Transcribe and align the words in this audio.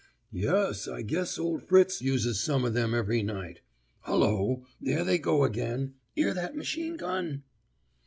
'Yus, 0.31 0.87
I 0.87 1.03
guess 1.03 1.37
old 1.37 1.61
Fritz 1.61 2.01
uses 2.01 2.41
some 2.43 2.65
of 2.65 2.73
them 2.73 2.95
every 2.95 3.21
night. 3.21 3.61
Hullo, 4.05 4.65
there 4.81 5.03
they 5.03 5.19
go 5.19 5.43
again. 5.43 5.93
'Ear 6.15 6.33
that 6.33 6.55
machine 6.57 6.97
gun? 6.97 7.43